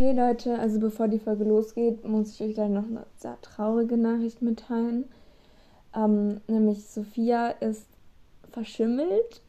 Hey 0.00 0.14
Leute, 0.14 0.58
also 0.58 0.80
bevor 0.80 1.08
die 1.08 1.18
Folge 1.18 1.44
losgeht, 1.44 2.08
muss 2.08 2.32
ich 2.32 2.40
euch 2.40 2.54
gleich 2.54 2.70
noch 2.70 2.86
eine 2.86 3.04
sehr 3.18 3.36
traurige 3.42 3.98
Nachricht 3.98 4.40
mitteilen. 4.40 5.04
Ähm, 5.94 6.40
nämlich 6.48 6.86
Sophia 6.86 7.48
ist 7.48 7.84
verschimmelt 8.50 9.42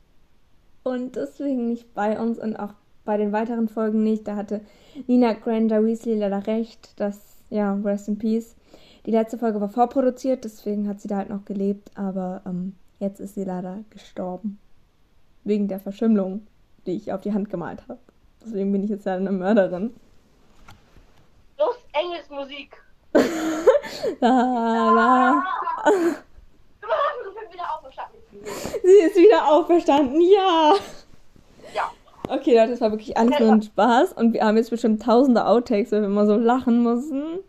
und 0.83 1.15
deswegen 1.15 1.69
nicht 1.69 1.93
bei 1.93 2.19
uns 2.19 2.37
und 2.37 2.57
auch 2.57 2.73
bei 3.05 3.15
den 3.15 3.31
weiteren 3.31 3.69
Folgen 3.69 4.03
nicht. 4.03 4.27
Da 4.27 4.35
hatte 4.35 4.59
Nina 5.07 5.31
Granger 5.31 5.85
Weasley 5.85 6.17
leider 6.17 6.45
recht, 6.45 6.99
dass, 6.99 7.17
ja, 7.49 7.73
Rest 7.75 8.09
in 8.09 8.17
Peace. 8.17 8.57
Die 9.05 9.11
letzte 9.11 9.37
Folge 9.37 9.61
war 9.61 9.69
vorproduziert, 9.69 10.43
deswegen 10.43 10.89
hat 10.89 10.99
sie 10.99 11.07
da 11.07 11.15
halt 11.15 11.29
noch 11.29 11.45
gelebt, 11.45 11.91
aber 11.95 12.41
ähm, 12.45 12.75
jetzt 12.99 13.21
ist 13.21 13.35
sie 13.35 13.45
leider 13.45 13.85
gestorben. 13.89 14.59
Wegen 15.45 15.69
der 15.69 15.79
Verschimmlung, 15.79 16.41
die 16.87 16.97
ich 16.97 17.13
auf 17.13 17.21
die 17.21 17.31
Hand 17.31 17.49
gemalt 17.49 17.87
habe. 17.87 18.01
Deswegen 18.43 18.73
bin 18.73 18.83
ich 18.83 18.89
jetzt 18.89 19.05
leider 19.05 19.21
eine 19.21 19.31
Mörderin. 19.31 19.91
Engelsmusik. 22.11 22.77
la, 24.19 24.91
la. 24.91 25.43
Ich 26.83 27.35
bin 27.35 27.53
wieder 27.53 27.77
auferstanden. 27.77 28.19
Sie 28.83 28.89
ist 28.89 29.15
wieder 29.15 29.47
auferstanden, 29.47 30.21
ja. 30.21 30.73
Ja. 31.73 31.91
Okay, 32.27 32.57
Leute, 32.57 32.71
das 32.71 32.81
war 32.81 32.91
wirklich 32.91 33.15
alles 33.17 33.39
nur 33.39 33.51
ein 33.51 33.61
Spaß 33.61 34.13
und 34.13 34.33
wir 34.33 34.43
haben 34.43 34.57
jetzt 34.57 34.71
bestimmt 34.71 35.03
tausende 35.03 35.45
Outtakes, 35.45 35.91
weil 35.91 36.01
wir 36.01 36.07
immer 36.07 36.25
so 36.25 36.35
lachen 36.35 36.83
mussten. 36.83 37.39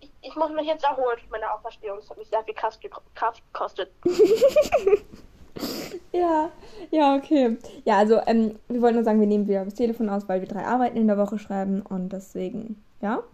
Ich, 0.00 0.10
ich 0.22 0.34
muss 0.36 0.50
mich 0.50 0.66
jetzt 0.66 0.84
erholen 0.84 1.18
von 1.20 1.30
meiner 1.30 1.54
Auferstehung. 1.54 1.98
Das 1.98 2.10
hat 2.10 2.18
mich 2.18 2.28
sehr 2.28 2.42
viel 2.42 2.54
Kraft 2.54 2.80
gekostet. 3.52 3.92
Ja, 6.14 6.50
ja, 6.92 7.16
okay. 7.16 7.58
Ja, 7.84 7.98
also 7.98 8.20
ähm, 8.26 8.56
wir 8.68 8.80
wollten 8.80 8.94
nur 8.94 9.04
sagen, 9.04 9.18
wir 9.18 9.26
nehmen 9.26 9.48
wieder 9.48 9.64
das 9.64 9.74
Telefon 9.74 10.08
aus, 10.08 10.28
weil 10.28 10.40
wir 10.40 10.46
drei 10.48 10.64
Arbeiten 10.64 10.96
in 10.96 11.08
der 11.08 11.18
Woche 11.18 11.40
schreiben 11.40 11.82
und 11.82 12.10
deswegen, 12.12 12.80
ja. 13.00 13.24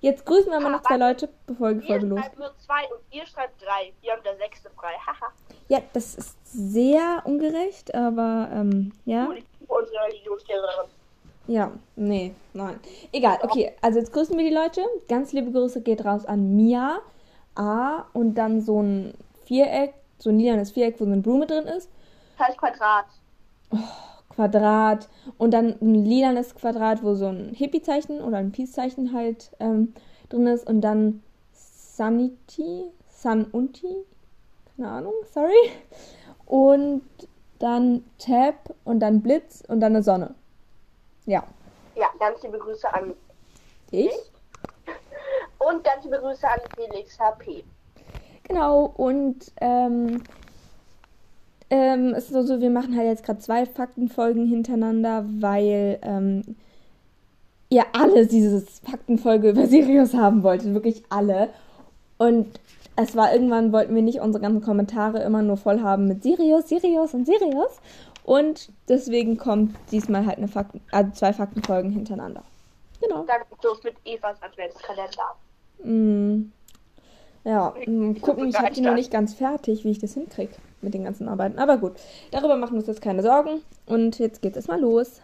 Jetzt 0.00 0.26
grüßen 0.26 0.52
wir 0.52 0.60
mal 0.60 0.70
noch 0.70 0.82
zwei 0.82 0.98
Leute, 0.98 1.30
bevor 1.46 1.72
die 1.72 1.80
Ihr 1.80 1.86
Folge 1.86 2.06
los. 2.06 2.20
schreibt 2.20 2.38
nur 2.38 2.52
zwei 2.58 2.82
und 2.92 3.00
ihr 3.10 3.26
schreibt 3.26 3.60
drei. 3.62 3.92
Wir 4.02 4.12
haben 4.12 4.22
der 4.24 4.36
sechste 4.36 4.68
frei. 4.70 4.92
Haha. 5.06 5.32
Ja, 5.68 5.80
das 5.94 6.14
ist 6.16 6.36
sehr 6.44 7.22
ungerecht, 7.24 7.94
aber 7.94 8.50
ähm, 8.52 8.92
ja. 9.06 9.28
Unsere 9.66 10.04
Religionslehrerin. 10.06 10.90
Ja, 11.46 11.72
nee, 11.96 12.34
nein. 12.52 12.78
Egal, 13.10 13.38
okay, 13.40 13.72
also 13.80 13.98
jetzt 13.98 14.12
grüßen 14.12 14.36
wir 14.36 14.46
die 14.46 14.54
Leute. 14.54 14.82
Ganz 15.08 15.32
liebe 15.32 15.50
Grüße 15.50 15.80
geht 15.80 16.04
raus 16.04 16.26
an 16.26 16.54
Mia, 16.56 16.98
A 17.54 18.04
und 18.12 18.34
dann 18.34 18.60
so 18.60 18.82
ein 18.82 19.14
Viereck, 19.46 19.94
so 20.18 20.28
ein 20.28 20.38
lilanes 20.38 20.72
Viereck, 20.72 21.00
wo 21.00 21.06
so 21.06 21.10
eine 21.10 21.22
Blume 21.22 21.46
drin 21.46 21.64
ist. 21.64 21.88
Heißt 22.38 22.58
Quadrat. 22.58 23.06
Quadrat 24.30 25.08
und 25.36 25.52
dann 25.52 25.76
ein 25.80 25.94
lilanes 25.94 26.54
Quadrat, 26.54 27.02
wo 27.02 27.14
so 27.14 27.26
ein 27.26 27.52
Hippie-Zeichen 27.54 28.20
oder 28.20 28.36
ein 28.38 28.52
Peace-Zeichen 28.52 29.12
halt 29.12 29.50
ähm, 29.58 29.94
drin 30.28 30.46
ist 30.46 30.66
und 30.66 30.80
dann 30.80 31.22
Sanity, 31.52 32.84
Sanunti, 33.08 33.96
keine 34.76 34.90
Ahnung, 34.90 35.14
sorry. 35.32 35.72
Und 36.46 37.02
dann 37.58 38.04
Tab 38.18 38.74
und 38.84 39.00
dann 39.00 39.20
Blitz 39.22 39.64
und 39.66 39.80
dann 39.80 39.96
eine 39.96 40.04
Sonne. 40.04 40.34
Ja, 41.26 41.42
Ja, 41.96 42.06
ganz 42.20 42.40
liebe 42.42 42.58
Grüße 42.58 42.92
an 42.94 43.14
ich. 43.90 44.12
und 45.58 45.82
ganz 45.82 46.04
liebe 46.04 46.18
Grüße 46.20 46.48
an 46.48 46.60
Felix 46.76 47.18
HP. 47.18 47.64
Genau, 48.46 48.84
und 48.96 49.52
ähm, 49.60 50.22
ähm, 51.70 52.14
es 52.14 52.24
ist 52.24 52.32
so, 52.32 52.42
so, 52.42 52.60
wir 52.60 52.70
machen 52.70 52.96
halt 52.96 53.06
jetzt 53.06 53.24
gerade 53.24 53.40
zwei 53.40 53.66
Faktenfolgen 53.66 54.46
hintereinander, 54.46 55.24
weil 55.28 55.98
ähm, 56.02 56.56
ihr 57.68 57.84
alle 57.92 58.26
dieses 58.26 58.80
Faktenfolge 58.80 59.50
über 59.50 59.66
Sirius 59.66 60.14
haben 60.14 60.42
wolltet, 60.42 60.72
wirklich 60.72 61.02
alle. 61.10 61.50
Und 62.16 62.58
es 62.96 63.14
war 63.14 63.32
irgendwann, 63.32 63.72
wollten 63.72 63.94
wir 63.94 64.02
nicht 64.02 64.20
unsere 64.20 64.42
ganzen 64.42 64.62
Kommentare 64.62 65.22
immer 65.22 65.42
nur 65.42 65.58
voll 65.58 65.80
haben 65.82 66.08
mit 66.08 66.22
Sirius, 66.22 66.68
Sirius 66.68 67.12
und 67.12 67.26
Sirius. 67.26 67.80
Und 68.24 68.70
deswegen 68.88 69.36
kommt 69.36 69.74
diesmal 69.92 70.26
halt 70.26 70.38
eine 70.38 70.48
Fakten, 70.48 70.80
also 70.90 71.10
zwei 71.12 71.32
Faktenfolgen 71.32 71.90
hintereinander. 71.90 72.42
Genau. 73.00 73.24
Dann 73.24 73.42
los 73.62 73.82
mit 73.84 73.94
Evas 74.04 74.36
Adventskalender. 74.42 75.36
Mm. 75.84 76.52
Ja, 77.44 77.72
mm, 77.86 78.20
gucken, 78.20 78.48
ich 78.48 78.58
habe 78.58 78.72
die 78.72 78.80
noch 78.80 78.94
nicht 78.94 79.12
ganz 79.12 79.34
fertig, 79.34 79.84
wie 79.84 79.90
ich 79.90 79.98
das 79.98 80.14
hinkriege 80.14 80.52
mit 80.82 80.94
den 80.94 81.04
ganzen 81.04 81.28
Arbeiten. 81.28 81.58
Aber 81.58 81.78
gut, 81.78 81.92
darüber 82.30 82.56
machen 82.56 82.72
wir 82.72 82.78
uns 82.78 82.86
jetzt 82.86 83.02
keine 83.02 83.22
Sorgen. 83.22 83.62
Und 83.86 84.18
jetzt 84.18 84.42
geht's 84.42 84.56
erstmal 84.56 84.80
los. 84.80 85.22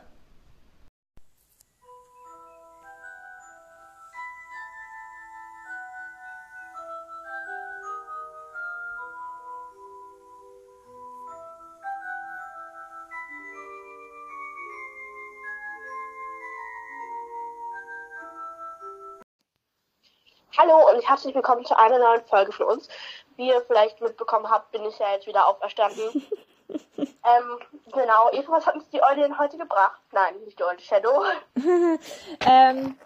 Hallo 20.57 20.89
und 20.89 21.07
herzlich 21.09 21.35
willkommen 21.35 21.65
zu 21.65 21.77
einer 21.77 21.99
neuen 21.99 22.25
Folge 22.27 22.53
von 22.53 22.67
uns. 22.67 22.89
Wie 23.37 23.49
ihr 23.49 23.63
vielleicht 23.63 24.01
mitbekommen 24.01 24.49
habt, 24.49 24.71
bin 24.71 24.85
ich 24.85 24.99
ja 24.99 25.13
jetzt 25.13 25.27
wieder 25.27 25.47
auferstanden. 25.49 26.27
ähm, 26.99 27.59
genau, 27.93 28.31
Eva, 28.33 28.53
was 28.53 28.67
hat 28.67 28.75
uns 28.75 28.89
die 28.91 29.03
Eule 29.03 29.23
denn 29.23 29.39
heute 29.39 29.59
gebracht? 29.59 30.01
Nein, 30.13 30.39
nicht 30.45 30.59
die 30.59 30.65
Eule 30.65 30.81
Shadow. 30.81 31.25
Ähm, 32.47 32.99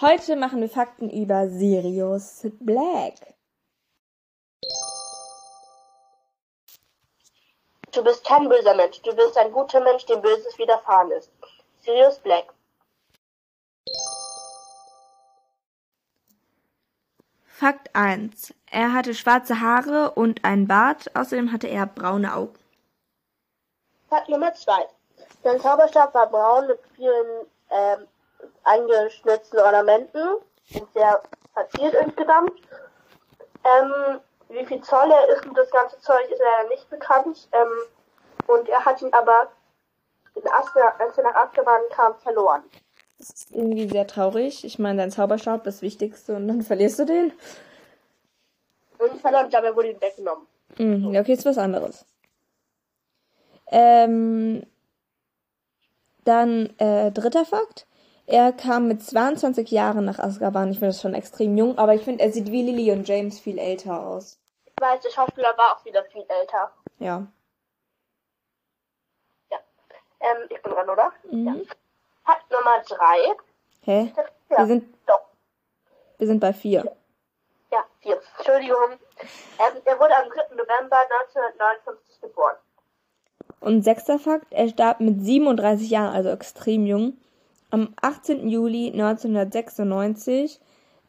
heute 0.00 0.36
machen 0.36 0.60
wir 0.60 0.68
Fakten 0.68 1.10
über 1.10 1.48
Sirius 1.48 2.46
Black. 2.60 3.14
Du 7.92 8.04
bist 8.04 8.24
kein 8.24 8.48
böser 8.48 8.74
Mensch, 8.74 9.00
du 9.02 9.14
bist 9.14 9.36
ein 9.38 9.52
guter 9.52 9.80
Mensch, 9.80 10.04
dem 10.06 10.20
Böses 10.20 10.58
widerfahren 10.58 11.10
ist. 11.12 11.30
Sirius 11.80 12.18
Black. 12.18 12.52
Fakt 17.58 17.90
1. 17.92 18.54
Er 18.70 18.92
hatte 18.92 19.14
schwarze 19.14 19.60
Haare 19.60 20.12
und 20.12 20.44
einen 20.44 20.68
Bart. 20.68 21.10
Außerdem 21.16 21.50
hatte 21.50 21.66
er 21.66 21.86
braune 21.86 22.32
Augen. 22.32 22.54
Fakt 24.08 24.28
Nummer 24.28 24.54
2. 24.54 24.72
Sein 25.42 25.60
Zauberstab 25.60 26.14
war 26.14 26.28
braun 26.28 26.68
mit 26.68 26.78
vielen 26.94 27.46
ähm, 27.70 28.06
eingeschnitzten 28.62 29.58
Ornamenten 29.58 30.36
und 30.72 30.92
sehr 30.94 31.20
verziert 31.52 31.94
insgesamt. 31.94 32.52
Ähm, 33.64 34.20
wie 34.50 34.64
viel 34.64 34.80
Zoll 34.82 35.10
er 35.10 35.28
ist 35.30 35.44
und 35.44 35.58
das 35.58 35.70
ganze 35.72 35.98
Zeug 35.98 36.30
ist 36.30 36.40
leider 36.40 36.68
nicht 36.68 36.88
bekannt. 36.88 37.48
Ähm, 37.50 37.72
und 38.46 38.68
er 38.68 38.84
hat 38.84 39.02
ihn 39.02 39.12
aber, 39.12 39.48
in 40.36 40.48
Azkaban, 40.48 40.92
als 41.00 41.18
er 41.18 41.24
nach 41.24 41.34
Azkaban 41.34 41.80
kam, 41.90 42.14
verloren. 42.18 42.62
Das 43.18 43.30
ist 43.30 43.50
irgendwie 43.50 43.88
sehr 43.88 44.06
traurig. 44.06 44.64
Ich 44.64 44.78
meine, 44.78 44.98
dein 44.98 45.10
Zauberstab, 45.10 45.64
das 45.64 45.82
Wichtigste, 45.82 46.36
und 46.36 46.48
dann 46.48 46.62
verlierst 46.62 46.98
du 47.00 47.04
den. 47.04 47.32
Und 48.98 49.20
verloren, 49.20 49.50
dabei 49.50 49.74
wurde 49.74 49.90
ihn 49.90 50.00
weggenommen. 50.00 50.46
Mhm, 50.78 51.16
okay, 51.16 51.32
ist 51.32 51.44
was 51.44 51.58
anderes. 51.58 52.06
Ähm, 53.70 54.64
dann 56.24 56.74
äh, 56.78 57.10
dritter 57.10 57.44
Fakt. 57.44 57.86
Er 58.26 58.52
kam 58.52 58.88
mit 58.88 59.02
22 59.02 59.70
Jahren 59.70 60.04
nach 60.04 60.18
Azkaban. 60.18 60.70
Ich 60.70 60.78
finde 60.78 60.88
das 60.88 61.00
schon 61.00 61.14
extrem 61.14 61.56
jung, 61.56 61.78
aber 61.78 61.94
ich 61.94 62.02
finde, 62.02 62.22
er 62.22 62.30
sieht 62.30 62.50
wie 62.50 62.62
Lily 62.62 62.92
und 62.92 63.08
James 63.08 63.40
viel 63.40 63.58
älter 63.58 64.06
aus. 64.06 64.38
Ich 64.66 64.74
weiß, 64.78 65.00
der 65.00 65.10
Schauspieler 65.10 65.54
war 65.56 65.76
auch 65.76 65.84
wieder 65.84 66.04
viel 66.04 66.24
älter. 66.28 66.70
Ja. 66.98 67.26
Ja. 69.50 69.58
Ähm, 70.20 70.46
ich 70.50 70.62
bin 70.62 70.72
dran, 70.72 70.90
oder? 70.90 71.12
Mhm. 71.30 71.46
Ja. 71.46 71.54
Fakt 72.28 72.50
Nummer 72.50 72.82
3. 72.86 73.36
Hä? 73.84 74.12
Ja, 74.50 74.58
Wir 74.58 74.66
sind, 74.66 74.94
doch. 75.06 75.20
wir 76.18 76.26
sind 76.26 76.40
bei 76.40 76.52
vier. 76.52 76.94
Ja, 77.72 77.84
vier. 78.00 78.20
Entschuldigung. 78.36 78.98
Ähm, 79.58 79.82
er 79.86 79.98
wurde 79.98 80.14
am 80.14 80.28
3. 80.28 80.54
November 80.54 80.98
1959 81.22 82.20
geboren. 82.20 82.56
Und 83.60 83.80
sechster 83.82 84.18
Fakt, 84.18 84.52
er 84.52 84.68
starb 84.68 85.00
mit 85.00 85.24
37 85.24 85.88
Jahren, 85.88 86.14
also 86.14 86.28
extrem 86.28 86.84
jung, 86.84 87.16
am 87.70 87.94
18. 88.02 88.46
Juli 88.46 88.88
1996 88.92 90.60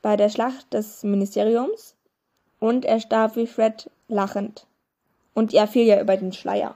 bei 0.02 0.16
der 0.16 0.30
Schlacht 0.30 0.74
des 0.74 1.04
Ministeriums. 1.04 1.98
Und 2.62 2.86
er 2.86 3.02
starb 3.02 3.36
wie 3.36 3.48
Fred 3.48 3.92
lachend. 4.08 4.68
Und 5.34 5.54
er 5.54 5.68
fiel 5.68 5.86
ja 5.86 6.00
über 6.00 6.16
den 6.16 6.32
Schleier. 6.32 6.76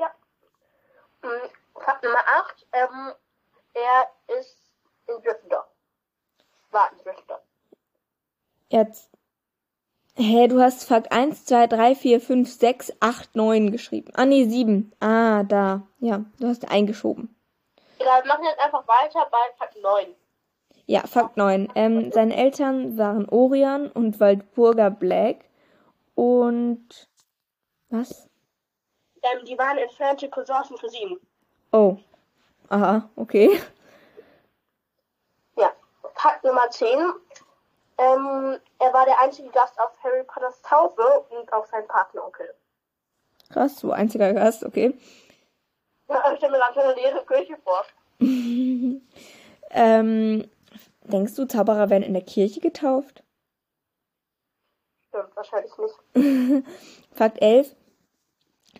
Ja. 0.00 0.10
Fakt 1.88 2.04
Nummer 2.04 2.18
8. 2.18 2.66
Ähm, 2.72 3.14
er 3.72 4.36
ist 4.38 4.70
in 5.06 5.22
Gryffindor. 5.22 5.66
War 6.70 6.92
in 6.92 6.98
Gryffindor. 6.98 7.40
Jetzt. 8.68 9.10
Hä, 10.14 10.48
du 10.48 10.60
hast 10.60 10.86
Fakt 10.86 11.10
1, 11.10 11.46
2, 11.46 11.66
3, 11.66 11.94
4, 11.94 12.20
5, 12.20 12.52
6, 12.52 12.92
8, 13.00 13.34
9 13.34 13.72
geschrieben. 13.72 14.12
Ah, 14.14 14.26
nee, 14.26 14.44
7. 14.44 14.92
Ah, 15.00 15.44
da. 15.44 15.80
Ja, 16.00 16.26
du 16.38 16.48
hast 16.48 16.70
eingeschoben. 16.70 17.34
Egal, 17.98 18.22
wir 18.22 18.28
machen 18.28 18.44
jetzt 18.44 18.60
einfach 18.60 18.86
weiter 18.86 19.26
bei 19.30 19.38
Fakt 19.56 19.80
9. 19.80 20.14
Ja, 20.84 21.06
Fakt 21.06 21.38
9. 21.38 21.72
Ähm, 21.74 22.12
seine 22.12 22.36
Eltern 22.36 22.98
waren 22.98 23.26
Orion 23.30 23.90
und 23.90 24.20
Waldburger 24.20 24.90
Black. 24.90 25.46
Und. 26.14 27.08
Was? 27.88 28.28
Ähm, 29.22 29.46
die 29.46 29.56
waren 29.56 29.78
entfernte 29.78 30.28
Cousins 30.28 30.70
und 30.70 30.78
Cousinen. 30.80 31.18
Oh. 31.72 31.96
Aha, 32.68 33.08
okay. 33.16 33.60
Ja. 35.56 35.72
Fakt 36.14 36.44
Nummer 36.44 36.70
10. 36.70 36.88
Ähm, 37.98 38.58
er 38.78 38.92
war 38.92 39.04
der 39.06 39.20
einzige 39.20 39.48
Gast 39.50 39.78
auf 39.80 39.90
Harry 40.02 40.22
Potters 40.24 40.62
Taufe 40.62 41.02
und 41.30 41.52
auch 41.52 41.66
sein 41.66 41.86
Patenonkel. 41.88 42.54
Krass, 43.50 43.78
so 43.78 43.90
einziger 43.92 44.32
Gast, 44.32 44.64
okay. 44.64 44.96
Ja, 46.10 46.32
ich 46.32 46.38
stelle 46.38 46.52
mir 46.52 46.58
langsam 46.58 46.84
eine 46.84 46.94
leere 46.94 47.22
Kirche 47.26 47.58
vor. 47.62 47.84
ähm, 49.70 50.50
denkst 51.02 51.34
du, 51.34 51.46
Zauberer 51.46 51.90
werden 51.90 52.02
in 52.02 52.14
der 52.14 52.24
Kirche 52.24 52.60
getauft? 52.60 53.22
Stimmt, 55.08 55.36
wahrscheinlich 55.36 55.72
nicht. 55.76 56.64
Fakt 57.12 57.42
11. 57.42 57.76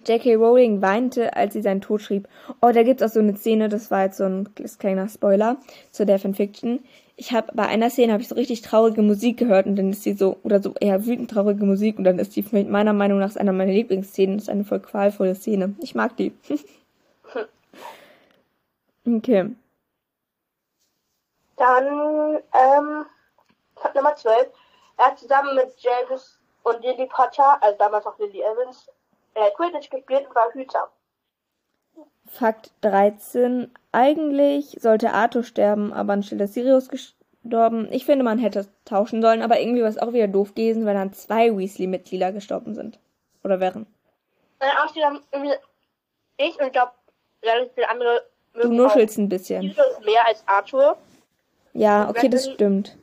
J.K. 0.09 0.37
Rowling 0.37 0.81
weinte, 0.81 1.37
als 1.37 1.53
sie 1.53 1.63
seinen 1.63 1.81
Tod 1.81 2.01
schrieb. 2.01 2.29
Oh, 2.63 2.71
da 2.73 2.83
gibt's 2.83 3.03
auch 3.03 3.09
so 3.09 3.21
eine 3.21 3.37
Szene, 3.37 3.69
das 3.69 3.91
war 3.91 4.05
jetzt 4.05 4.17
so 4.17 4.25
ein 4.25 4.49
kleiner 4.79 5.09
Spoiler 5.09 5.57
zu 5.91 6.07
der 6.07 6.19
Fanfiction. 6.19 6.81
Ich 7.17 7.33
habe 7.33 7.53
bei 7.53 7.67
einer 7.67 7.91
Szene 7.91 8.13
habe 8.13 8.23
ich 8.23 8.29
so 8.29 8.37
richtig 8.37 8.63
traurige 8.63 9.03
Musik 9.03 9.39
gehört 9.39 9.67
und 9.67 9.77
dann 9.77 9.91
ist 9.91 10.05
sie 10.05 10.13
so 10.13 10.39
oder 10.45 10.63
so 10.63 10.73
eher 10.81 11.05
wütend 11.05 11.31
traurige 11.31 11.65
Musik 11.65 11.99
und 11.99 12.05
dann 12.05 12.19
ist 12.19 12.37
die 12.37 12.45
meiner 12.69 12.93
Meinung 12.93 13.19
nach 13.19 13.35
einer 13.37 13.53
meiner 13.53 13.73
Lieblingsszenen. 13.73 14.37
Das 14.37 14.45
ist 14.45 14.51
eine 14.51 14.65
voll 14.65 14.81
qualvolle 14.81 15.35
Szene. 15.35 15.75
Ich 15.81 15.95
mag 15.95 16.17
die. 16.17 16.33
okay. 19.07 19.51
Dann 21.57 22.39
ähm, 22.55 23.05
Nummer 23.95 24.15
12. 24.15 24.49
Er 24.97 25.07
hat 25.07 25.19
zusammen 25.19 25.57
mit 25.57 25.75
James 25.79 26.39
und 26.63 26.81
Lily 26.83 27.07
Potter, 27.07 27.61
also 27.63 27.77
damals 27.79 28.07
auch 28.07 28.19
Lily 28.19 28.43
Evans, 28.43 28.89
äh, 29.39 29.51
Quidditch 29.57 29.91
gespielt 29.91 30.27
und 30.29 30.35
war 30.35 30.53
Hüter. 30.53 30.89
Fakt 32.27 32.73
13. 32.83 33.73
Eigentlich 33.93 34.77
sollte 34.81 35.13
Arthur 35.13 35.43
sterben, 35.43 35.93
aber 35.93 36.13
anstelle 36.13 36.47
Sirius 36.47 36.89
gestorben. 36.89 37.89
Ich 37.91 38.05
finde, 38.05 38.25
man 38.25 38.39
hätte 38.39 38.67
tauschen 38.85 39.23
sollen, 39.23 39.43
aber 39.43 39.61
irgendwie 39.61 39.83
war 39.83 39.89
es 39.89 39.99
auch 39.99 40.13
wieder 40.13 40.29
doof 40.29 40.55
gewesen, 40.55 40.85
weil 40.85 40.95
dann 40.95 41.13
zwei 41.13 41.57
Weasley-Mitglieder 41.57 42.33
gestorben 42.33 42.75
sind. 42.75 42.99
Oder 43.45 43.61
wären. 43.61 43.87
Meine 44.61 44.85
Ausstellung, 44.85 45.21
ich 46.37 46.61
und 46.61 46.73
glaube, 46.73 46.93
relativ 47.43 47.73
viele 47.75 47.89
andere. 47.89 48.25
Du 48.55 48.73
nuschelst 48.73 49.19
ein 49.19 49.29
bisschen. 49.29 49.77
Mehr 50.05 50.27
als 50.27 50.43
Arthur. 50.47 50.97
Ja, 51.73 52.09
okay, 52.09 52.29
das 52.29 52.51
stimmt. 52.51 52.97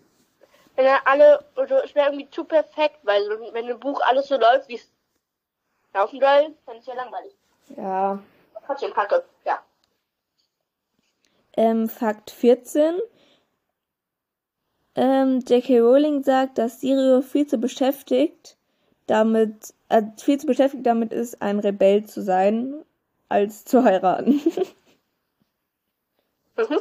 Wenn 0.75 0.85
er 0.85 1.07
alle, 1.07 1.43
also 1.55 1.75
es 1.75 1.95
wäre 1.95 2.07
irgendwie 2.07 2.29
zu 2.29 2.43
perfekt, 2.43 2.97
weil 3.03 3.21
wenn 3.53 3.67
im 3.67 3.79
Buch 3.79 4.01
alles 4.05 4.27
so 4.27 4.37
läuft, 4.37 4.67
wie 4.67 4.75
es 4.75 4.91
laufen 5.95 6.19
soll, 6.19 6.53
dann 6.65 6.77
ist 6.77 6.87
ja 6.87 6.93
langweilig. 6.93 7.33
Ja. 7.75 8.19
Trotzdem 8.65 8.93
kacke, 8.93 9.23
ja. 9.45 9.63
Ähm, 11.57 11.89
Fakt 11.89 12.31
14. 12.31 12.99
Ähm, 14.95 15.39
J.K. 15.39 15.79
Rowling 15.79 16.23
sagt, 16.23 16.57
dass 16.57 16.81
Sirio 16.81 17.21
viel 17.21 17.47
zu 17.47 17.57
beschäftigt 17.57 18.57
damit, 19.07 19.73
äh, 19.89 20.03
viel 20.17 20.39
zu 20.39 20.47
beschäftigt 20.47 20.85
damit 20.85 21.11
ist, 21.13 21.41
ein 21.41 21.59
Rebell 21.59 22.05
zu 22.05 22.21
sein, 22.21 22.85
als 23.29 23.65
zu 23.65 23.83
heiraten. 23.83 24.41
mhm. 26.55 26.79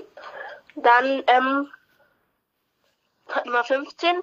Dann, 0.76 1.22
ähm, 1.26 1.70
Nummer 3.44 3.64
15. 3.64 4.22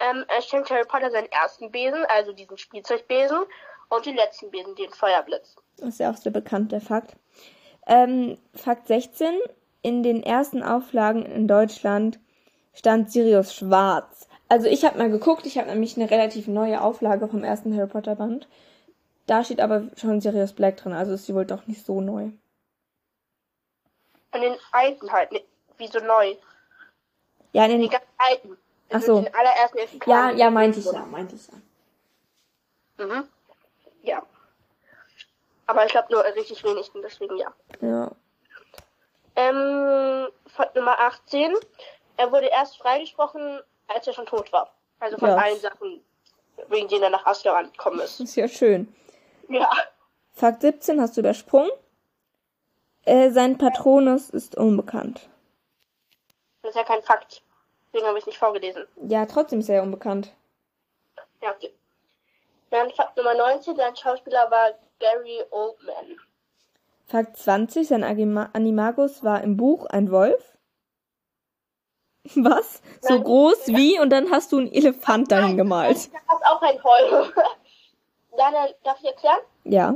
Ähm, 0.00 0.24
er 0.28 0.42
schenkt 0.42 0.70
Harry 0.70 0.84
Potter 0.86 1.10
seinen 1.10 1.30
ersten 1.30 1.70
Besen, 1.70 2.04
also 2.06 2.32
diesen 2.32 2.56
Spielzeugbesen, 2.56 3.44
und 3.88 4.06
den 4.06 4.16
letzten 4.16 4.50
Besen, 4.50 4.74
den 4.74 4.90
Feuerblitz. 4.90 5.56
Das 5.76 5.88
ist 5.90 6.00
ja 6.00 6.10
auch 6.10 6.16
sehr 6.16 6.32
bekannt, 6.32 6.72
der 6.72 6.80
Fakt. 6.80 7.16
Ähm, 7.86 8.38
Fakt 8.54 8.86
16. 8.88 9.38
In 9.82 10.02
den 10.02 10.22
ersten 10.22 10.62
Auflagen 10.62 11.24
in 11.24 11.48
Deutschland 11.48 12.18
stand 12.74 13.10
Sirius 13.10 13.54
schwarz. 13.54 14.28
Also 14.48 14.66
ich 14.66 14.84
habe 14.84 14.98
mal 14.98 15.10
geguckt, 15.10 15.46
ich 15.46 15.58
habe 15.58 15.68
nämlich 15.68 15.96
eine 15.96 16.10
relativ 16.10 16.46
neue 16.46 16.80
Auflage 16.80 17.28
vom 17.28 17.44
ersten 17.44 17.76
Harry 17.76 17.86
Potter 17.86 18.16
Band. 18.16 18.48
Da 19.26 19.44
steht 19.44 19.60
aber 19.60 19.88
schon 19.96 20.20
Sirius 20.20 20.54
Black 20.54 20.78
drin, 20.78 20.92
also 20.92 21.12
ist 21.12 21.26
sie 21.26 21.34
wohl 21.34 21.44
doch 21.44 21.66
nicht 21.66 21.84
so 21.84 22.00
neu. 22.00 22.30
An 24.30 24.40
den 24.40 24.56
alten 24.72 25.12
halt, 25.12 25.32
ne, 25.32 25.42
wie 25.76 25.86
so 25.86 26.00
neu. 26.00 26.34
Ja, 27.52 27.64
in 27.64 27.72
den 27.72 27.80
die 27.82 27.88
ganz 27.88 28.04
alten. 28.16 28.56
Ach 28.90 29.02
so. 29.02 29.20
Den 29.20 29.34
allerersten 29.34 29.78
ja, 30.06 30.30
ja, 30.30 30.50
meinte 30.50 30.80
ich 30.80 30.86
ja, 30.86 31.04
meinte 31.04 31.36
ich 31.36 31.46
ja. 31.48 33.04
Mhm. 33.04 33.28
Ja. 34.02 34.22
Aber 35.66 35.84
ich 35.84 35.90
glaube 35.92 36.08
nur 36.12 36.24
richtig 36.24 36.64
wenig, 36.64 36.90
deswegen 37.02 37.36
ja. 37.36 37.52
Ja. 37.80 38.10
Ähm, 39.36 40.28
Nummer 40.74 40.98
18. 40.98 41.54
Er 42.16 42.32
wurde 42.32 42.46
erst 42.46 42.78
freigesprochen, 42.78 43.60
als 43.86 44.06
er 44.06 44.12
schon 44.12 44.26
tot 44.26 44.52
war. 44.52 44.72
Also 44.98 45.16
von 45.18 45.28
Ja. 45.28 45.36
allen 45.36 45.60
Sachen, 45.60 46.02
wegen 46.68 46.88
denen 46.88 47.04
er 47.04 47.10
nach 47.10 47.26
Azkaban 47.26 47.70
gekommen 47.70 48.00
ist. 48.00 48.18
Ist 48.20 48.34
ja 48.36 48.48
schön. 48.48 48.92
Ja. 49.48 49.70
Fakt 50.32 50.62
17 50.62 51.00
hast 51.00 51.16
du 51.16 51.20
übersprungen. 51.20 51.70
Äh, 53.04 53.30
sein 53.30 53.56
Patronus 53.56 54.28
ist 54.30 54.54
unbekannt. 54.56 55.28
Das 56.62 56.70
ist 56.70 56.76
ja 56.76 56.84
kein 56.84 57.02
Fakt. 57.02 57.42
Deswegen 57.86 58.06
habe 58.06 58.18
ich 58.18 58.26
nicht 58.26 58.36
vorgelesen. 58.38 58.86
Ja, 59.06 59.24
trotzdem 59.24 59.60
ist 59.60 59.68
er 59.68 59.76
ja 59.76 59.82
unbekannt. 59.82 60.34
Ja, 61.40 61.52
okay. 61.52 61.72
Dann 62.70 62.90
Fakt 62.90 63.16
Nummer 63.16 63.34
19. 63.34 63.76
Sein 63.76 63.96
Schauspieler 63.96 64.50
war 64.50 64.70
Gary 64.98 65.42
Oldman. 65.50 66.18
Fakt 67.06 67.36
20, 67.38 67.88
sein 67.88 68.04
Animagus 68.04 69.24
war 69.24 69.42
im 69.42 69.56
Buch 69.56 69.86
ein 69.86 70.10
Wolf. 70.10 70.56
Was? 72.34 72.82
So 73.00 73.14
Nein. 73.14 73.24
groß 73.24 73.68
wie 73.68 73.98
und 73.98 74.10
dann 74.10 74.30
hast 74.30 74.52
du 74.52 74.58
einen 74.58 74.70
Elefant 74.72 75.32
dahin 75.32 75.56
gemalt. 75.56 75.96
Das 75.96 76.06
ist 76.06 76.12
auch 76.46 76.60
ein 76.62 76.82
Wolf. 76.84 77.32
Dann, 78.36 78.54
äh, 78.54 78.72
darf 78.84 78.98
ich 79.00 79.06
erklären? 79.06 79.40
Ja, 79.64 79.94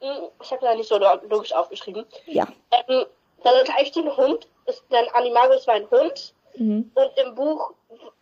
Hm, 0.00 0.28
Ich 0.42 0.50
habe 0.50 0.60
da 0.64 0.74
nicht 0.74 0.88
so 0.88 0.98
logisch 0.98 1.52
aufgeschrieben. 1.54 2.04
ja. 2.26 2.46
Ähm, 2.72 3.06
dann 3.42 3.64
gleich 3.64 3.90
den 3.92 4.14
Hund. 4.16 4.48
Ist, 4.66 4.84
dann 4.90 5.06
Animagus 5.14 5.66
war 5.66 5.74
ein 5.74 5.90
Hund. 5.90 6.34
Mhm. 6.56 6.90
Und 6.94 7.10
im 7.24 7.34
Buch 7.34 7.72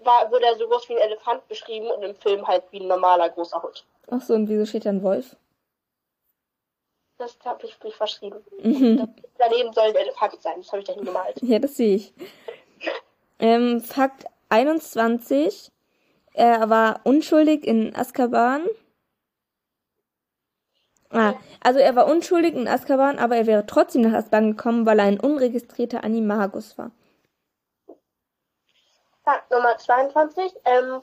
war, 0.09 0.31
wurde 0.33 0.47
er 0.47 0.57
so 0.57 0.67
groß 0.67 0.88
wie 0.88 0.95
ein 0.95 1.11
Elefant 1.11 1.47
beschrieben 1.47 1.88
und 1.91 2.03
im 2.03 2.15
Film 2.15 2.49
halt 2.49 2.65
wie 2.71 2.81
ein 2.81 2.88
normaler 2.88 3.29
großer 3.29 3.62
Hund. 3.62 3.85
Ach 4.11 4.23
so, 4.23 4.35
und 4.35 4.49
wieso 4.49 4.65
steht 4.65 4.87
da 4.87 4.91
ein 4.91 5.03
Wolf? 5.03 5.37
Das 7.19 7.37
habe 7.45 7.67
ich 7.67 7.77
nicht 7.83 7.97
verschrieben. 7.97 8.38
Mhm. 8.62 9.15
Daneben 9.38 9.73
soll 9.73 9.88
ein 9.88 9.95
Elefant 9.95 10.41
sein. 10.41 10.55
Das 10.57 10.69
habe 10.73 10.81
ich 10.81 10.87
dahin 10.87 11.05
gemalt. 11.05 11.37
Ja, 11.43 11.59
das 11.59 11.77
sehe 11.77 11.97
ich. 11.97 12.15
Ähm, 13.38 13.81
Fakt 13.81 14.25
21. 14.49 15.71
Er 16.33 16.71
war 16.71 17.00
unschuldig 17.05 17.67
in 17.67 17.95
Azkaban. 17.95 18.67
Ah, 21.11 21.35
also 21.61 21.81
er 21.81 21.97
war 21.97 22.07
unschuldig 22.07 22.55
in 22.55 22.69
Azkaban, 22.69 23.19
aber 23.19 23.37
er 23.37 23.47
wäre 23.47 23.67
trotzdem 23.67 24.03
nach 24.03 24.12
Azkaban 24.12 24.53
gekommen, 24.53 24.87
weil 24.87 24.99
er 24.99 25.07
ein 25.07 25.21
unregistrierter 25.21 26.05
Animagus 26.05 26.79
war. 26.79 26.93
Fakt 29.29 29.51
Nummer 29.51 29.77
22. 29.77 30.55
Ähm, 30.65 31.03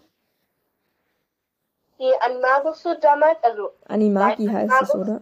die 1.99 2.11
Animagusse 2.21 2.97
damals, 2.99 3.37
also 3.43 3.71
Animagi 3.87 4.47
heißt 4.47 4.73
es, 4.81 4.89
Animagus. 4.89 4.95
oder? 4.95 5.21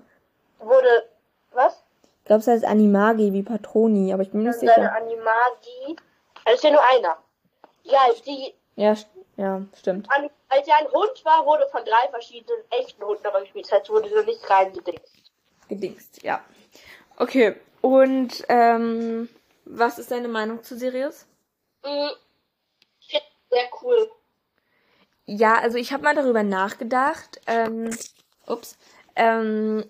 wurde, 0.59 1.09
was? 1.51 1.83
Ich 2.19 2.25
glaube, 2.25 2.39
es 2.39 2.47
heißt 2.47 2.63
Animagi 2.63 3.33
wie 3.33 3.43
Patroni, 3.43 4.13
aber 4.13 4.23
ich 4.23 4.31
bin 4.31 4.43
mir 4.43 4.47
nicht 4.51 4.59
sicher. 4.61 4.95
Animagi. 4.95 5.97
Also 6.45 6.55
ist 6.55 6.63
ja 6.63 6.71
nur 6.71 6.83
einer. 6.85 7.17
Ja, 7.83 7.99
die, 8.25 8.55
Ja, 8.77 8.95
ja, 9.35 9.61
stimmt. 9.77 10.09
An- 10.09 10.29
als 10.47 10.65
er 10.65 10.77
ein 10.77 10.87
Hund 10.87 11.25
war, 11.25 11.45
wurde 11.45 11.67
von 11.73 11.83
drei 11.83 12.07
verschiedenen 12.09 12.61
echten 12.69 13.03
Hunden 13.03 13.27
aber 13.27 13.41
gespielt. 13.41 13.65
Das 13.65 13.79
heißt, 13.79 13.89
wurde 13.89 14.07
so 14.07 14.21
nicht 14.21 14.49
reingedingst. 14.49 15.29
Gedingst, 15.67 16.23
ja. 16.23 16.41
Okay, 17.17 17.57
und 17.81 18.45
ähm, 18.47 19.27
was 19.65 19.99
ist 19.99 20.09
deine 20.09 20.29
Meinung 20.29 20.63
zu 20.63 20.77
Sirius? 20.77 21.25
Mhm. 21.83 22.11
Sehr 23.53 23.69
cool. 23.83 24.11
Ja, 25.25 25.59
also 25.59 25.77
ich 25.77 25.93
habe 25.93 26.03
mal 26.03 26.15
darüber 26.15 26.41
nachgedacht. 26.41 27.39
Ähm, 27.45 27.95
ups. 28.47 28.77
Ähm, 29.15 29.85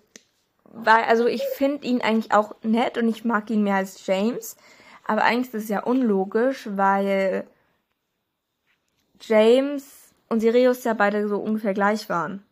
weil, 0.64 1.04
also 1.04 1.26
ich 1.26 1.42
finde 1.56 1.86
ihn 1.86 2.02
eigentlich 2.02 2.32
auch 2.32 2.54
nett 2.62 2.98
und 2.98 3.08
ich 3.08 3.24
mag 3.24 3.48
ihn 3.48 3.62
mehr 3.62 3.76
als 3.76 4.06
James. 4.06 4.56
Aber 5.06 5.24
eigentlich 5.24 5.54
ist 5.54 5.64
es 5.64 5.68
ja 5.70 5.82
unlogisch, 5.82 6.68
weil 6.70 7.46
James 9.20 10.14
und 10.28 10.40
Sirius 10.40 10.84
ja 10.84 10.92
beide 10.92 11.26
so 11.28 11.38
ungefähr 11.38 11.72
gleich 11.72 12.08
waren. 12.10 12.46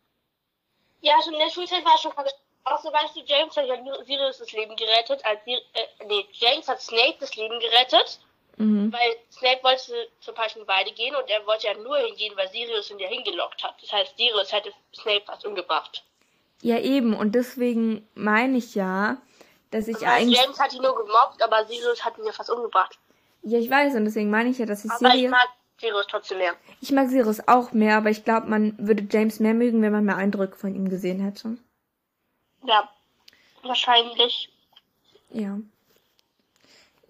Ja, 1.01 1.15
schon 1.23 1.35
in 1.35 1.41
der 1.41 1.51
Schulzeit 1.51 1.85
war 1.85 1.99
schon 1.99 2.13
Außer 2.65 2.93
weißt 2.93 3.17
du, 3.17 3.21
James 3.25 3.57
hat 3.57 3.67
ja 3.67 3.77
Sirius 4.05 4.39
das 4.39 4.53
Leben 4.53 4.77
gerettet, 4.77 5.25
als 5.25 5.45
Sir 5.45 5.59
äh, 5.75 6.07
nee, 6.07 6.27
James 6.33 6.69
hat 6.69 6.81
Snape 6.81 7.17
das 7.19 7.35
Leben 7.35 7.59
gerettet, 7.59 8.21
Mhm. 8.59 8.93
weil 8.93 9.17
Snape 9.31 9.63
wollte 9.63 10.09
zur 10.21 10.35
falschen 10.35 10.67
Weide 10.69 10.93
gehen 10.93 11.15
und 11.17 11.29
er 11.31 11.45
wollte 11.47 11.67
ja 11.67 11.75
nur 11.75 11.97
hingehen, 11.99 12.35
weil 12.37 12.49
Sirius 12.49 12.91
ihn 12.91 12.99
ja 12.99 13.09
hingelockt 13.09 13.63
hat. 13.65 13.75
Das 13.81 13.93
heißt, 13.93 14.17
Sirius 14.17 14.53
hätte 14.53 14.71
Snape 14.95 15.23
fast 15.25 15.47
umgebracht. 15.47 16.05
Ja, 16.61 16.79
eben. 16.79 17.15
Und 17.15 17.35
deswegen 17.35 18.07
meine 18.15 18.59
ich 18.59 18.75
ja, 18.75 19.17
dass 19.71 19.89
ich 19.89 19.95
Das 19.97 20.05
heißt, 20.07 20.21
eigentlich. 20.21 20.39
James 20.41 20.61
hat 20.61 20.73
ihn 20.75 20.83
nur 20.83 20.95
gemobbt, 20.97 21.43
aber 21.43 21.65
Sirius 21.67 22.05
hat 22.05 22.19
ihn 22.19 22.25
ja 22.27 22.33
fast 22.33 22.51
umgebracht. 22.51 22.99
Ja, 23.43 23.59
ich 23.59 23.69
weiß. 23.71 23.95
Und 23.97 24.05
deswegen 24.05 24.31
meine 24.31 24.51
ich 24.51 24.59
ja, 24.59 24.67
dass 24.67 24.85
ich 24.85 24.91
Aber 24.91 25.07
ich 25.09 25.13
Sirius. 25.15 25.31
mag 25.31 25.49
Sirius 25.81 26.07
trotzdem 26.09 26.39
mehr. 26.39 26.55
Ich 26.81 26.93
mag 26.93 27.09
Sirius 27.09 27.49
auch 27.49 27.73
mehr, 27.73 27.97
aber 27.97 28.11
ich 28.11 28.25
glaube, 28.25 28.47
man 28.49 28.77
würde 28.79 29.07
James 29.11 29.41
mehr 29.41 29.55
mögen, 29.55 29.83
wenn 29.83 29.91
man 29.93 30.05
mehr 30.05 30.17
Eindrücke 30.17 30.57
von 30.57 30.75
ihm 30.75 30.89
gesehen 30.89 31.21
hätte. 31.21 31.57
Ja, 32.65 32.89
wahrscheinlich. 33.63 34.51
Ja. 35.31 35.59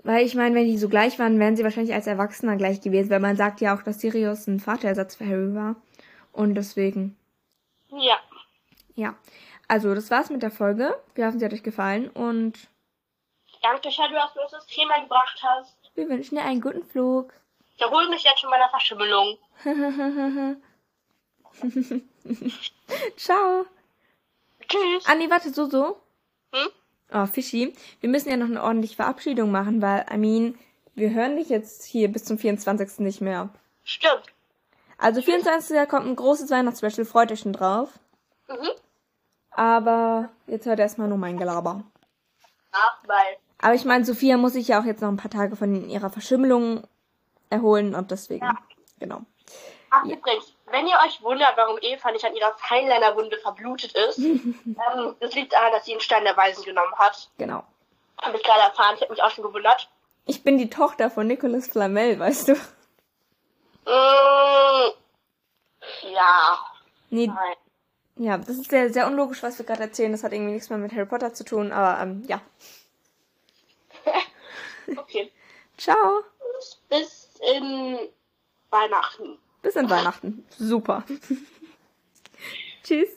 Weil 0.04 0.26
ich 0.26 0.34
meine, 0.34 0.54
wenn 0.54 0.66
die 0.66 0.78
so 0.78 0.88
gleich 0.88 1.18
waren, 1.18 1.38
wären 1.38 1.56
sie 1.56 1.62
wahrscheinlich 1.64 1.94
als 1.94 2.06
Erwachsener 2.08 2.56
gleich 2.56 2.80
gewesen, 2.80 3.10
weil 3.10 3.20
man 3.20 3.36
sagt 3.36 3.60
ja 3.60 3.76
auch, 3.76 3.82
dass 3.82 4.00
Sirius 4.00 4.46
ein 4.48 4.58
Vaterersatz 4.60 5.14
für 5.14 5.26
Harry 5.26 5.54
war. 5.54 5.76
Und 6.32 6.54
deswegen, 6.54 7.16
Ja. 7.90 8.18
ja. 8.94 9.14
Also, 9.68 9.94
das 9.94 10.10
war's 10.10 10.28
mit 10.30 10.42
der 10.42 10.50
Folge. 10.50 10.98
Wir 11.14 11.26
hoffen, 11.26 11.38
sie 11.38 11.44
hat 11.44 11.52
euch 11.52 11.62
gefallen 11.62 12.08
und 12.10 12.68
Danke, 13.62 13.92
Shadow, 13.92 14.14
dass 14.14 14.34
du 14.34 14.40
uns 14.40 14.50
das 14.50 14.66
Thema 14.66 15.00
gebracht 15.00 15.40
hast. 15.42 15.76
wir 15.94 16.08
wünschen 16.08 16.34
dir 16.34 16.42
einen 16.42 16.60
guten 16.60 16.84
Flug. 16.84 17.32
Ich 17.76 17.82
erhole 17.82 18.08
mich 18.10 18.24
jetzt 18.24 18.40
von 18.40 18.50
meiner 18.50 18.68
Verschimmelung. 18.70 19.38
Ciao. 23.16 23.66
Tschüss. 24.68 25.04
Ah, 25.06 25.14
nee, 25.14 25.30
warte, 25.30 25.50
so, 25.50 25.66
so. 25.68 25.96
Oh, 27.10 27.26
Fischi, 27.26 27.74
wir 28.00 28.08
müssen 28.08 28.30
ja 28.30 28.36
noch 28.36 28.46
eine 28.46 28.62
ordentliche 28.62 28.96
Verabschiedung 28.96 29.50
machen, 29.50 29.82
weil, 29.82 30.06
I 30.12 30.16
mean, 30.16 30.58
wir 30.94 31.10
hören 31.10 31.36
dich 31.36 31.48
jetzt 31.48 31.84
hier 31.84 32.10
bis 32.10 32.24
zum 32.24 32.38
24. 32.38 33.00
nicht 33.00 33.20
mehr. 33.20 33.50
Stimmt. 33.84 34.24
Also, 34.98 35.20
24. 35.20 35.88
kommt 35.88 36.06
ein 36.06 36.16
großes 36.16 36.50
Weihnachtsspecial, 36.50 37.04
freut 37.04 37.32
euch 37.32 37.40
schon 37.40 37.52
drauf. 37.52 37.90
Mhm. 38.48 38.70
Aber 39.50 40.30
jetzt 40.46 40.66
hört 40.66 40.78
erstmal 40.78 41.08
nur 41.08 41.18
mein 41.18 41.36
Gelaber. 41.36 41.84
Ach, 42.72 42.98
weil. 43.06 43.36
Aber 43.58 43.74
ich 43.74 43.84
meine, 43.84 44.04
Sophia 44.04 44.36
muss 44.36 44.54
sich 44.54 44.68
ja 44.68 44.80
auch 44.80 44.84
jetzt 44.84 45.02
noch 45.02 45.08
ein 45.08 45.16
paar 45.16 45.30
Tage 45.30 45.56
von 45.56 45.88
ihrer 45.88 46.10
Verschimmelung 46.10 46.82
erholen 47.50 47.94
und 47.94 48.10
deswegen. 48.10 48.44
Ja. 48.44 48.58
Genau. 48.98 49.20
Ach, 49.90 50.04
übrigens, 50.04 50.56
wenn 50.72 50.86
ihr 50.86 50.98
euch 51.06 51.22
wundert, 51.22 51.56
warum 51.56 51.78
Eva 51.80 52.10
nicht 52.10 52.24
an 52.24 52.34
ihrer 52.34 52.54
Feinliner-Wunde 52.54 53.38
verblutet 53.38 53.92
ist, 53.92 54.18
ähm, 54.18 55.14
das 55.20 55.34
liegt 55.34 55.52
daran, 55.52 55.72
dass 55.72 55.84
sie 55.84 55.92
einen 55.92 56.00
Stein 56.00 56.24
der 56.24 56.36
Weisen 56.36 56.64
genommen 56.64 56.94
hat. 56.96 57.30
Genau. 57.38 57.64
Habe 58.20 58.36
ich 58.36 58.42
gerade 58.42 58.62
erfahren, 58.62 58.94
ich 58.96 59.02
habe 59.02 59.12
mich 59.12 59.22
auch 59.22 59.30
schon 59.30 59.44
gewundert. 59.44 59.88
Ich 60.26 60.42
bin 60.42 60.58
die 60.58 60.70
Tochter 60.70 61.10
von 61.10 61.26
Nicolas 61.26 61.68
Flamel, 61.68 62.18
weißt 62.18 62.48
du? 62.48 62.52
Mm, 63.84 64.92
ja. 66.12 66.58
Nee, 67.10 67.26
Nein. 67.26 67.56
ja, 68.16 68.38
das 68.38 68.50
ist 68.50 68.70
sehr, 68.70 68.92
sehr 68.92 69.06
unlogisch, 69.06 69.42
was 69.42 69.58
wir 69.58 69.66
gerade 69.66 69.82
erzählen. 69.82 70.12
Das 70.12 70.22
hat 70.22 70.32
irgendwie 70.32 70.52
nichts 70.52 70.70
mehr 70.70 70.78
mit 70.78 70.92
Harry 70.92 71.06
Potter 71.06 71.34
zu 71.34 71.44
tun, 71.44 71.72
aber 71.72 72.00
ähm, 72.02 72.24
ja. 72.26 72.40
Okay. 74.96 75.30
Ciao. 75.78 76.22
Bis 76.88 77.28
in 77.54 77.98
Weihnachten. 78.70 79.38
Bis 79.62 79.76
in 79.76 79.88
Weihnachten. 79.88 80.44
Super. 80.58 81.04
Tschüss. 82.82 83.08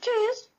Tschüss. 0.00 0.50